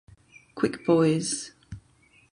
Quick 0.55 0.83
Boys. 0.83 1.51